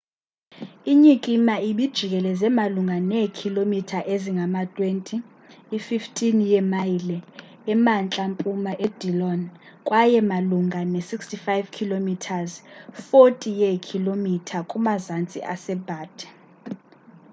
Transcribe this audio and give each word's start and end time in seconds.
inyikima 0.91 1.55
ibijikeleze 1.69 2.47
malunga 2.57 2.97
neekhilomitha 3.11 3.99
ezingama-20 4.13 4.99
i-15 5.77 6.35
yeemayile 6.51 7.17
emantla-mpuma 7.73 8.71
edillon 8.85 9.41
kwaye 9.87 10.19
malunga 10.31 10.79
ne-65 10.91 11.47
km 11.77 12.07
40 13.15 13.59
yeekhilomitha 13.61 14.57
kumazantsi 14.69 15.37
ebutte 15.73 16.27